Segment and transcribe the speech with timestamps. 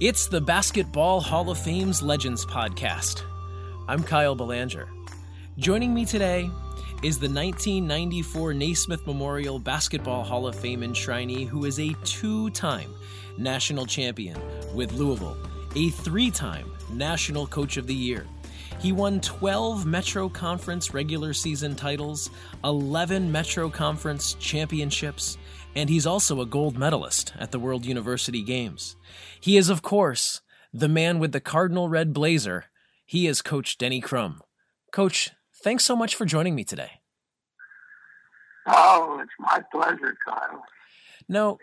[0.00, 3.22] It's the Basketball Hall of Fame's Legends podcast.
[3.86, 4.88] I'm Kyle Belanger.
[5.58, 6.50] Joining me today
[7.02, 12.94] is the 1994 Naismith Memorial Basketball Hall of Fame enshrinee who is a two time
[13.36, 14.40] national champion
[14.74, 15.36] with Louisville,
[15.76, 18.26] a three time National Coach of the Year.
[18.80, 22.30] He won 12 Metro Conference regular season titles,
[22.64, 25.36] 11 Metro Conference championships,
[25.76, 28.96] and he's also a gold medalist at the World University Games.
[29.38, 30.40] He is, of course,
[30.72, 32.66] the man with the cardinal red blazer.
[33.04, 34.40] He is Coach Denny Crum.
[34.92, 35.30] Coach,
[35.62, 37.00] thanks so much for joining me today.
[38.66, 40.64] Oh, it's my pleasure, Kyle.
[41.28, 41.58] Now,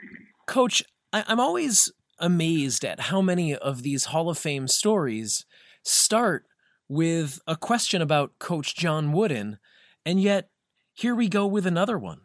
[0.45, 5.45] Coach, I- I'm always amazed at how many of these Hall of Fame stories
[5.83, 6.45] start
[6.89, 9.59] with a question about Coach John Wooden,
[10.05, 10.49] and yet
[10.93, 12.21] here we go with another one.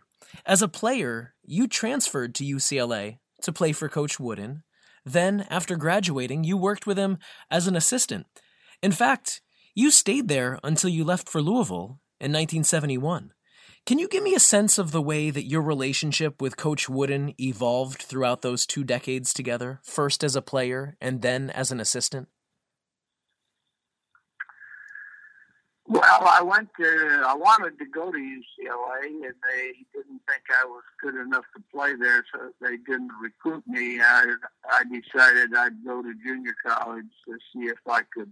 [0.47, 4.63] As a player, you transferred to UCLA to play for Coach Wooden.
[5.05, 7.19] Then, after graduating, you worked with him
[7.51, 8.27] as an assistant.
[8.83, 9.43] In fact,
[9.75, 13.33] you stayed there until you left for Louisville in 1971.
[13.85, 17.35] Can you give me a sense of the way that your relationship with Coach Wooden
[17.41, 22.29] evolved throughout those two decades together, first as a player and then as an assistant?
[25.89, 30.65] Well, I went to, I wanted to go to UCLA, and they didn't think I
[30.65, 34.01] was good enough to play there, so they didn't recruit me.
[34.01, 34.35] I,
[34.71, 38.31] I decided I'd go to junior college to see if I could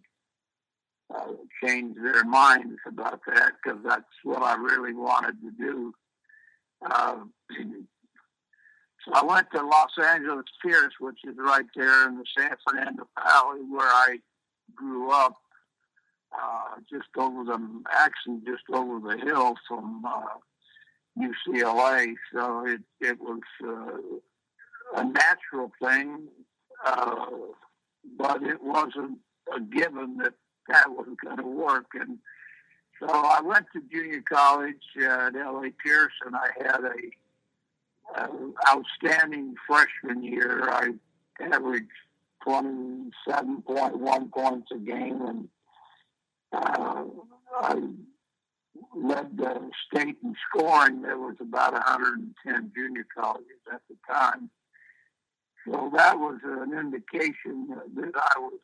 [1.13, 5.93] uh, change their minds about that, because that's what I really wanted to do.
[6.89, 7.17] Uh,
[9.05, 13.09] so I went to Los Angeles Pierce, which is right there in the San Fernando
[13.19, 14.19] Valley where I
[14.77, 15.37] grew up
[16.33, 20.39] uh, just over the actually just over the hill from uh,
[21.19, 22.15] UCLA.
[22.33, 26.29] So it it was uh, a natural thing,
[26.85, 27.27] uh,
[28.17, 29.19] but it wasn't
[29.55, 30.35] a given that
[30.69, 31.87] that was going to work.
[31.95, 32.19] And
[33.01, 38.29] so I went to junior college at LA Pierce, and I had a, a
[38.69, 40.69] outstanding freshman year.
[40.71, 40.91] I
[41.41, 41.87] averaged
[42.45, 45.49] twenty seven point one points a game and
[46.53, 47.05] uh,
[47.61, 47.75] I
[48.95, 51.03] led the state in scoring.
[51.03, 54.51] There was about 110 junior colleges at the time.
[55.67, 58.61] So that was an indication that I was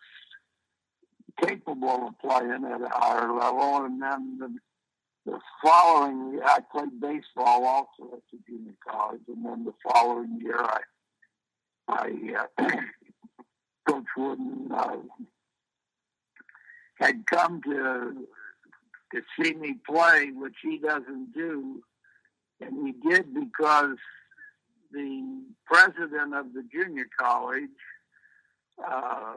[1.44, 3.84] capable of playing at a higher level.
[3.84, 9.20] And then the, the following year, I played baseball also at the junior college.
[9.28, 10.80] And then the following year, I,
[11.88, 12.70] I uh,
[13.88, 14.96] Coach Wooden uh,
[16.98, 18.26] had come to
[19.14, 21.82] to see me play, which he doesn't do,
[22.60, 23.96] and he did because
[24.92, 27.70] the president of the junior college
[28.84, 29.34] uh,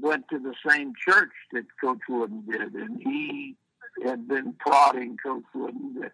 [0.00, 3.56] went to the same church that Coach Wooden did, and he
[4.04, 6.10] had been prodding Coach Wooden to,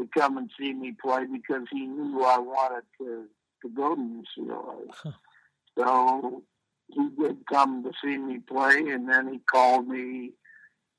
[0.00, 3.24] to come and see me play because he knew I wanted to
[3.62, 4.86] to go to UCLA.
[4.92, 5.10] Huh.
[5.76, 6.42] So
[6.88, 10.32] he did come to see me play, and then he called me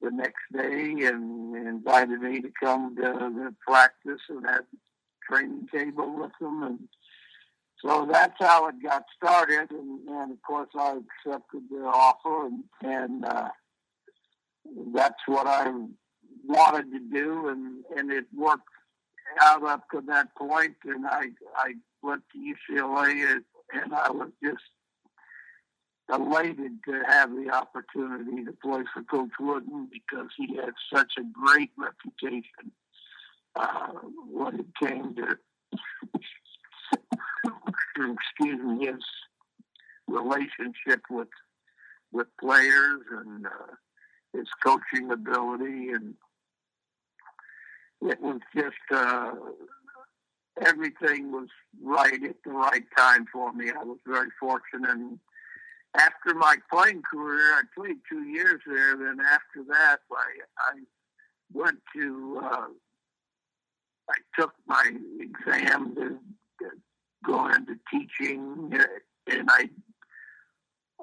[0.01, 4.61] the next day and invited me to come to the practice and had
[5.29, 6.79] training table with him, and
[7.83, 9.71] so that's how it got started.
[9.71, 13.49] And, and of course, I accepted the offer, and, and uh,
[14.93, 15.71] that's what I
[16.45, 18.63] wanted to do, and and it worked
[19.41, 24.31] out up to that point, and I I went to UCLA, and, and I was
[24.43, 24.63] just
[26.13, 31.23] elated to have the opportunity to play for Coach Wooden because he had such a
[31.33, 32.71] great reputation
[33.55, 33.91] uh,
[34.31, 35.37] when it came to,
[37.95, 39.03] excuse me, his
[40.07, 41.27] relationship with
[42.11, 43.75] with players and uh,
[44.33, 46.15] his coaching ability, and
[48.01, 49.31] it was just uh,
[50.65, 51.49] everything was
[51.81, 53.69] right at the right time for me.
[53.69, 54.89] I was very fortunate.
[54.89, 55.19] And,
[55.95, 58.95] after my playing career, I played two years there.
[58.95, 60.25] Then after that, I,
[60.59, 60.79] I
[61.51, 62.67] went to, uh,
[64.09, 66.19] I took my exam to,
[66.59, 66.69] to
[67.25, 68.83] go into teaching, uh,
[69.31, 69.69] and I,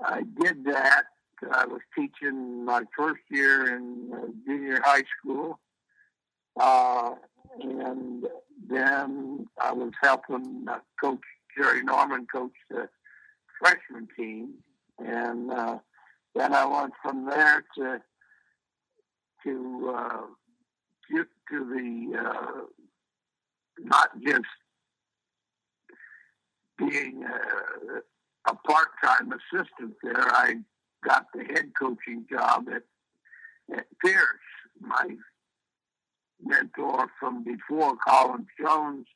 [0.04, 1.04] I did that.
[1.52, 5.58] I was teaching my first year in uh, junior high school,
[6.58, 7.14] uh,
[7.60, 8.26] and
[8.68, 11.20] then I was helping uh, Coach
[11.56, 12.88] Jerry Norman coach the
[13.60, 14.54] freshman team
[14.98, 15.78] and uh,
[16.34, 18.00] then I went from there to
[19.44, 20.22] to uh,
[21.10, 22.60] to, to the uh,
[23.78, 24.44] not just
[26.78, 30.20] being a, a part-time assistant there.
[30.20, 30.56] I
[31.04, 32.82] got the head coaching job at,
[33.76, 34.24] at Pierce.
[34.80, 35.16] My
[36.42, 39.06] mentor from before, Colin Jones,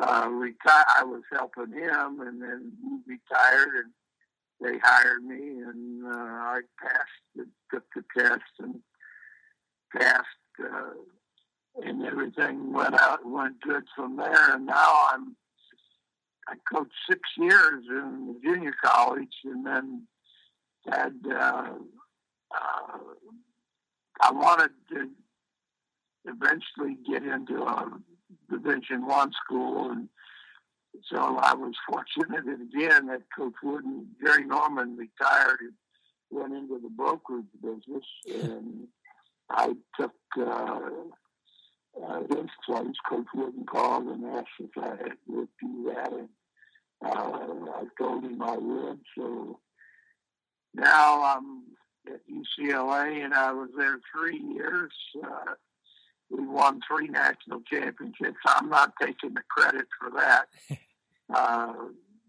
[0.00, 0.84] uh, retired.
[0.96, 3.92] I was helping him, and then he retired, and
[4.60, 8.80] they hired me, and uh, I passed, the, took the test, and
[9.94, 10.26] passed,
[10.62, 14.54] uh, and everything went out, went good from there.
[14.54, 15.36] And now I'm,
[16.48, 20.06] I coached six years in junior college, and then
[20.88, 21.72] had, uh,
[22.54, 22.98] uh,
[24.22, 25.10] I wanted to
[26.24, 27.90] eventually get into a
[28.50, 30.08] Division One school, and
[31.10, 35.72] so I was fortunate again that Coach Wooden, Jerry Norman retired and
[36.30, 38.88] went into the brokerage business, and
[39.50, 40.80] I took uh,
[42.02, 42.94] uh, his place.
[43.08, 44.96] Coach Wooden called and asked if I
[45.28, 46.28] would do that, and
[47.04, 49.00] uh, I told him I would.
[49.16, 49.60] So
[50.74, 51.62] now I'm
[52.12, 54.92] at UCLA, and I was there three years.
[55.22, 55.54] Uh,
[56.30, 58.38] we won three national championships.
[58.46, 60.46] I'm not taking the credit for that,
[61.34, 61.72] uh,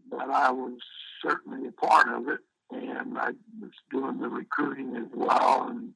[0.10, 0.80] but I was
[1.22, 2.40] certainly a part of it,
[2.72, 5.68] and I was doing the recruiting as well.
[5.70, 5.94] And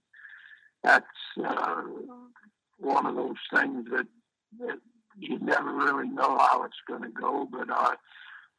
[0.83, 1.05] that's
[1.43, 1.83] uh,
[2.77, 4.07] one of those things that,
[4.59, 4.79] that
[5.17, 7.47] you never really know how it's going to go.
[7.51, 7.95] But I,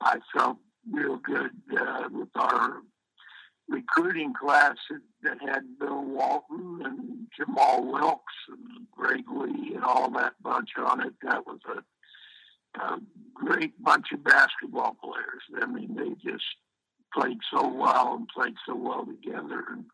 [0.00, 0.58] I felt
[0.90, 2.82] real good uh, with our
[3.68, 4.76] recruiting class
[5.22, 11.00] that, had Bill Walton and Jamal Wilkes and Greg Lee and all that bunch on
[11.00, 11.14] it.
[11.22, 12.98] That was a, a
[13.62, 15.62] great bunch of basketball players.
[15.62, 16.44] I mean, they just
[17.14, 19.64] played so well and played so well together.
[19.70, 19.84] And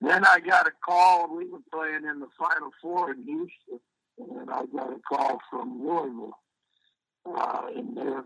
[0.00, 1.34] then I got a call.
[1.34, 3.80] We were playing in the Final Four in Houston,
[4.18, 6.38] and I got a call from Louisville,
[7.26, 8.24] uh, and their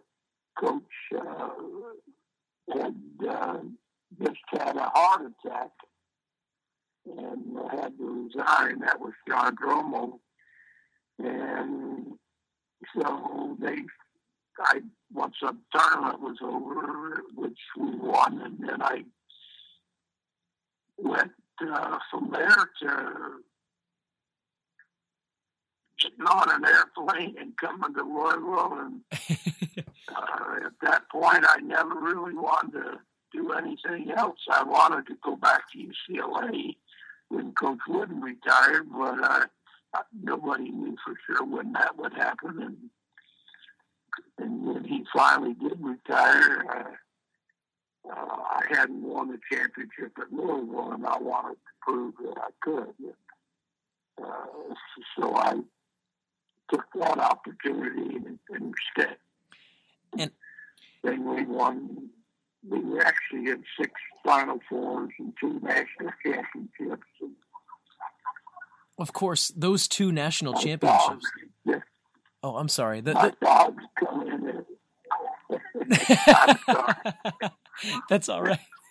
[0.58, 0.82] coach
[1.16, 1.48] uh,
[2.74, 2.96] had.
[3.28, 3.58] Uh,
[4.20, 5.70] just had a heart attack
[7.06, 8.80] and had to resign.
[8.80, 10.18] That was John Dromo.
[11.18, 12.12] And
[12.94, 13.76] so they,
[14.62, 14.80] I
[15.12, 19.04] once the tournament was over, which we won, and then I
[20.96, 23.42] went uh, from there to
[26.02, 28.78] getting on an airplane and coming to Louisville.
[28.78, 29.00] And
[30.16, 32.98] uh, at that point, I never really wanted to
[33.32, 34.38] do anything else.
[34.50, 36.76] I wanted to go back to UCLA
[37.28, 39.44] when Coach Wooden retired, but uh,
[40.22, 42.62] nobody knew for sure when that would happen.
[42.62, 42.76] And,
[44.38, 50.92] and when he finally did retire, uh, uh, I hadn't won a championship at Louisville,
[50.92, 53.14] and I wanted to prove that I could.
[54.22, 54.74] Uh,
[55.18, 55.54] so I
[56.72, 59.16] took that opportunity and, and stayed.
[60.18, 60.30] And
[61.02, 62.10] then we won
[62.68, 63.92] we were actually in six
[64.24, 67.06] Final Fours and two national championships.
[68.98, 71.26] Of course, those two national championships.
[71.64, 71.80] yeah.
[72.42, 73.00] Oh, I'm sorry.
[73.00, 73.34] The, the...
[73.40, 74.64] dogs come in.
[78.08, 78.58] That's all right.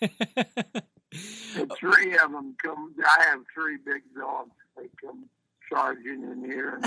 [1.78, 2.94] three of them come.
[3.04, 4.50] I have three big dogs.
[4.76, 5.28] They come
[5.68, 6.80] charging in here.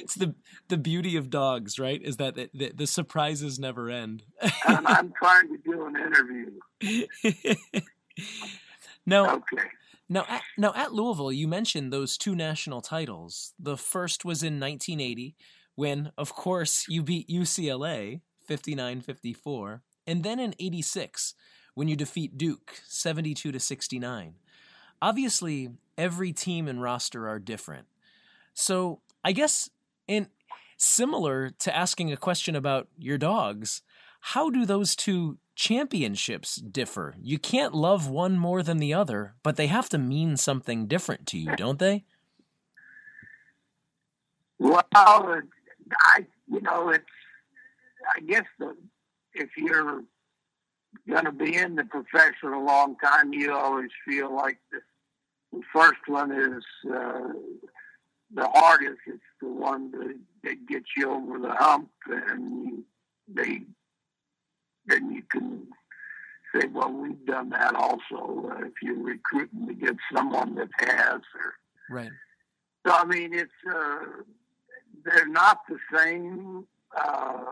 [0.00, 0.34] it's the
[0.68, 2.00] the beauty of dogs, right?
[2.02, 4.22] Is that the, the surprises never end.
[4.66, 6.52] and I'm trying to do an interview.
[9.06, 9.30] no.
[9.30, 9.68] Okay.
[10.08, 13.52] Now, at, now at Louisville, you mentioned those two national titles.
[13.58, 15.36] The first was in 1980,
[15.74, 21.34] when, of course, you beat UCLA 59-54, and then in 86,
[21.74, 24.34] when you defeat Duke 72 to 69.
[25.00, 27.86] Obviously, every team and roster are different.
[28.54, 29.70] So I guess
[30.08, 30.28] in
[30.76, 33.82] similar to asking a question about your dogs,
[34.20, 37.16] how do those two championships differ?
[37.20, 41.26] You can't love one more than the other, but they have to mean something different
[41.26, 42.04] to you, don't they?
[44.60, 47.04] Well, I you know it's
[48.16, 48.76] I guess the,
[49.34, 50.02] if you're
[51.08, 54.80] going to be in the profession a long time, you always feel like the,
[55.52, 57.32] the first one is uh,
[58.32, 59.00] the hardest.
[59.06, 62.84] It's the one that, that gets you over the hump, and
[63.26, 63.62] they
[64.88, 65.66] then you can
[66.54, 68.50] say, well, we've done that also.
[68.50, 71.54] Uh, if you're recruiting to get someone that has, or
[71.90, 72.10] right.
[72.86, 73.98] So I mean, it's uh,
[75.04, 76.66] they're not the same.
[76.96, 77.44] Uh,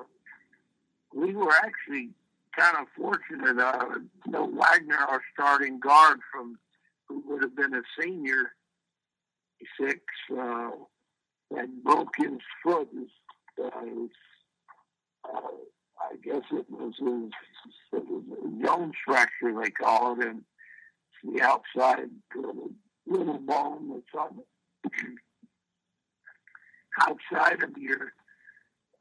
[1.15, 2.11] we were actually
[2.57, 3.59] kind of fortunate.
[3.59, 6.59] Uh, you know, Wagner, our starting guard from
[7.07, 8.53] who would have been a senior
[9.81, 10.01] six
[10.39, 10.71] uh,
[11.57, 12.89] and broke his foot.
[13.63, 13.69] uh,
[15.25, 15.41] uh,
[16.11, 17.33] I guess it was his,
[17.93, 20.43] it was a Jones fracture they call it, and
[21.25, 22.09] the outside
[23.07, 24.43] little, bone that's on
[24.85, 24.91] the
[27.01, 28.13] outside of your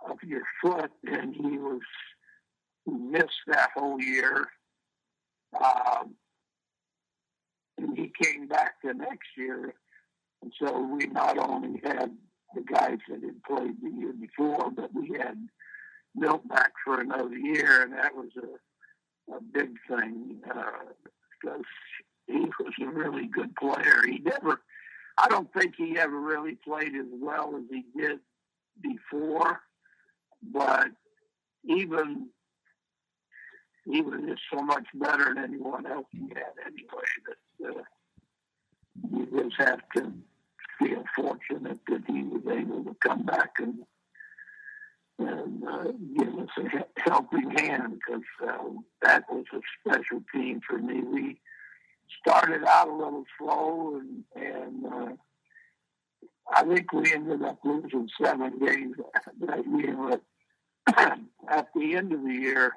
[0.07, 1.81] of your foot, and he was
[2.85, 4.47] missed that whole year.
[5.59, 6.15] Um,
[7.77, 9.73] and he came back the next year,
[10.41, 12.15] and so we not only had
[12.53, 15.37] the guys that had played the year before, but we had
[16.15, 20.63] Milt back for another year, and that was a, a big thing uh,
[21.41, 21.65] because
[22.27, 24.01] he was a really good player.
[24.05, 24.61] He never,
[25.17, 28.19] I don't think he ever really played as well as he did
[28.81, 29.61] before,
[30.41, 30.87] but
[31.67, 32.29] even
[33.85, 37.83] he was just so much better than anyone else he had anyway that uh,
[39.11, 40.11] you just have to
[40.79, 43.83] feel fortunate that he was able to come back and
[45.19, 48.57] and uh, give us a helping hand because uh,
[49.01, 51.01] that was a special team for me.
[51.01, 51.39] We
[52.21, 55.13] started out a little slow and and uh,
[56.53, 58.97] I think we ended up losing seven games
[59.41, 59.95] that year.
[59.97, 60.21] But
[61.49, 62.73] at the end of the year,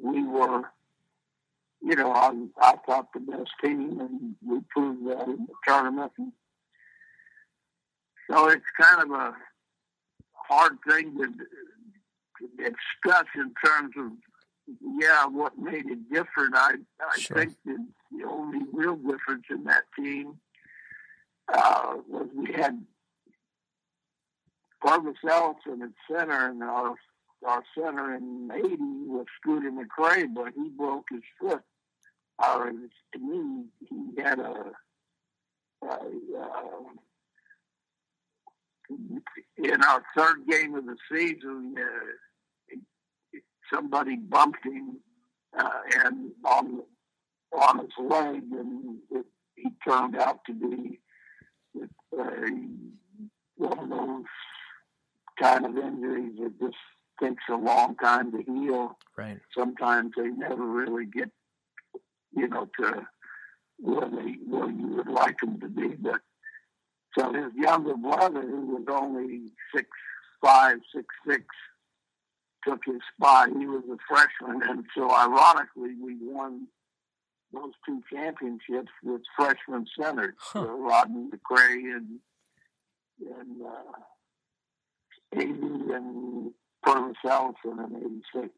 [0.00, 0.64] we were,
[1.82, 6.12] you know, I, I thought the best team, and we proved that in the tournament.
[8.30, 9.34] So it's kind of a
[10.48, 14.12] hard thing to, to discuss in terms of,
[14.98, 16.54] yeah, what made it different.
[16.54, 17.36] I, I sure.
[17.36, 20.38] think the, the only real difference in that team
[21.52, 22.84] uh, was we had
[24.84, 26.94] Pervis Ellison at center, and our
[27.44, 28.76] our center in '80
[29.06, 31.62] was Scooter McCray, but he broke his foot
[32.38, 33.64] or his knee.
[33.88, 34.72] He had a,
[35.82, 36.80] a uh,
[38.88, 43.38] in our third game of the season, uh,
[43.72, 44.98] somebody bumped him
[45.58, 46.82] uh, and on
[47.52, 51.00] on his leg, and it, he turned out to be
[52.18, 52.24] uh,
[53.56, 54.24] one of those
[55.40, 56.76] kind of injuries that just
[57.22, 58.96] takes a long time to heal.
[59.16, 59.38] Right.
[59.56, 61.30] Sometimes they never really get,
[62.34, 63.06] you know, to
[63.78, 65.88] where they where you would like them to be.
[65.98, 66.20] But
[67.16, 69.88] so his younger brother, who was only six
[70.42, 71.44] five, six six,
[72.66, 73.48] took his spot.
[73.48, 76.66] He was a freshman, and so ironically, we won
[77.52, 80.60] those two championships with freshman centers, huh.
[80.60, 82.18] uh, Rodney McCray and
[83.20, 83.98] and uh,
[85.34, 85.50] 80
[85.94, 86.52] and
[86.84, 88.48] Pervis Ellison in 86.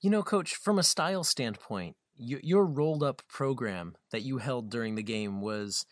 [0.00, 4.94] You know, Coach, from a style standpoint, your rolled up program that you held during
[4.94, 5.86] the game was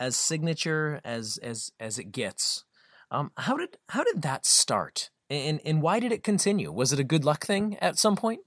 [0.00, 2.64] as signature as as as it gets.
[3.10, 6.72] Um, how did how did that start, and and why did it continue?
[6.72, 8.40] Was it a good luck thing at some point?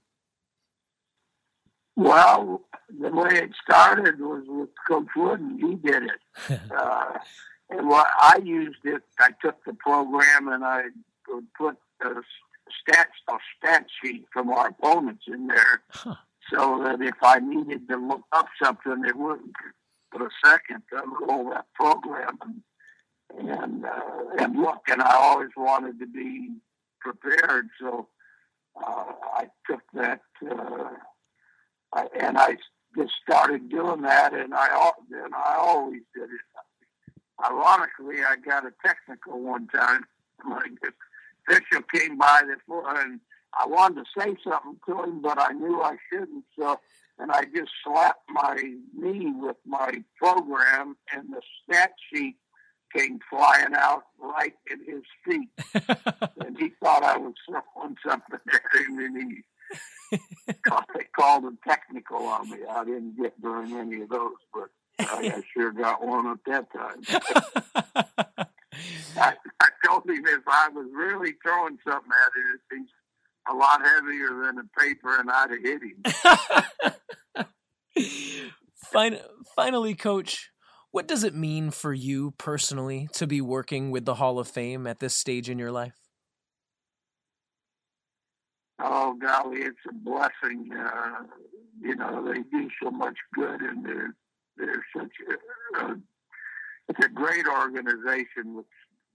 [1.96, 2.62] Well,
[3.00, 7.12] the way it started was with Coach Wood, and He did it, uh,
[7.70, 9.02] and what I used it.
[9.20, 10.82] I took the program and I
[11.28, 12.14] would put a
[12.82, 16.16] stat a stat sheet from our opponents in there, huh.
[16.50, 19.52] so that if I needed to look up something, it wouldn't
[20.14, 22.62] for a second to roll that program and
[23.36, 23.90] and, uh,
[24.38, 24.82] and look.
[24.88, 26.50] And I always wanted to be
[27.00, 28.06] prepared, so
[28.76, 30.90] uh, I took that uh,
[31.92, 32.56] I, and I
[32.96, 37.44] just started doing that, and I and I always did it.
[37.44, 40.04] Ironically, I got a technical one time.
[40.46, 40.72] Like
[41.48, 42.56] official came by the
[42.98, 43.18] and
[43.58, 46.44] I wanted to say something to him, but I knew I shouldn't.
[46.58, 46.78] So
[47.18, 48.56] and I just slapped my
[48.96, 52.36] knee with my program, and the stat sheet
[52.94, 55.48] came flying out right at his feet.
[56.44, 59.42] and he thought I was throwing something at him, and he
[60.94, 62.58] they called him technical on me.
[62.70, 64.68] I didn't get during any of those, but
[64.98, 68.46] I, I sure got one at that time.
[69.16, 72.90] I, I told him if I was really throwing something at it, it'd be
[73.48, 77.44] a lot heavier than a paper, and I'd have hit him.
[78.92, 79.20] Fin-
[79.54, 80.50] finally, Coach,
[80.90, 84.86] what does it mean for you personally to be working with the Hall of Fame
[84.86, 85.94] at this stage in your life?
[88.78, 90.70] Oh golly, it's a blessing.
[90.72, 91.24] Uh,
[91.80, 94.14] you know, they do so much good, and they're
[94.56, 95.96] they're such a, a
[96.88, 98.66] it's a great organization with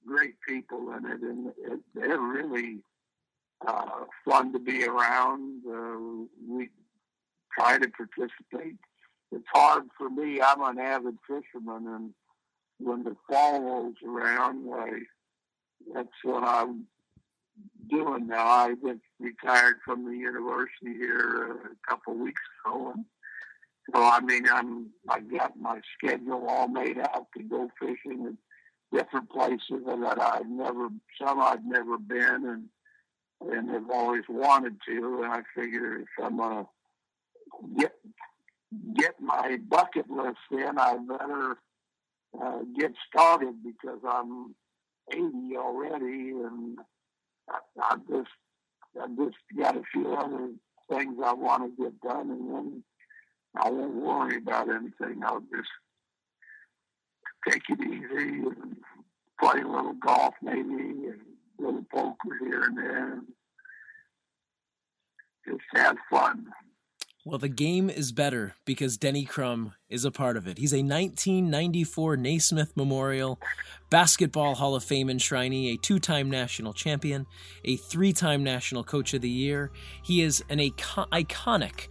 [0.05, 2.79] great people in it, and it, they're really
[3.67, 5.61] uh, fun to be around.
[5.67, 6.69] Uh, we
[7.57, 8.77] try to participate.
[9.31, 10.41] It's hard for me.
[10.41, 12.13] I'm an avid fisherman, and
[12.79, 14.89] when the fall rolls around, I,
[15.93, 16.85] that's what I'm
[17.89, 18.47] doing now.
[18.47, 23.05] I just retired from the university here a couple of weeks ago, and
[23.93, 28.37] so I mean, I'm I got my schedule all made out to go fishing in
[28.91, 30.89] different places that I've never,
[31.21, 32.63] some I've never been, and
[33.41, 35.21] and have always wanted to.
[35.23, 36.67] And I figure if I'm gonna
[37.77, 37.93] get
[38.95, 41.57] get my bucket list in, I better
[42.41, 44.55] uh, get started because I'm
[45.11, 46.77] 80 already, and
[47.49, 48.29] I, I just
[49.01, 50.51] I just got a few other
[50.89, 52.83] things I want to get done, and then
[53.55, 55.21] I won't worry about anything.
[55.23, 55.69] I'll just
[57.47, 58.77] take it easy and
[59.39, 61.21] play a little golf maybe and
[61.59, 63.19] little poker here and there.
[65.45, 66.47] Just have fun.
[67.25, 70.57] Well, the game is better because Denny Crum is a part of it.
[70.57, 73.39] He's a 1994 Naismith Memorial
[73.89, 77.27] Basketball Hall of Fame enshrinee, a two time national champion,
[77.65, 79.71] a three time National Coach of the Year.
[80.01, 81.89] He is an iconic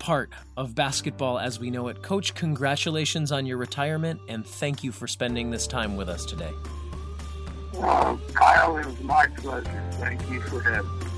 [0.00, 2.02] part of basketball as we know it.
[2.02, 6.52] Coach, congratulations on your retirement and thank you for spending this time with us today.
[7.78, 9.82] Well, Kyle, it was my pleasure.
[9.92, 11.13] Thank you for having me.